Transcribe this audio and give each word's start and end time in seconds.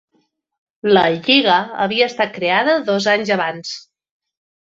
La 0.97 1.01
lliga 1.25 1.57
havia 1.85 2.07
estat 2.11 2.33
creada 2.39 2.75
dos 2.89 3.09
anys 3.13 3.35
abans. 3.39 3.77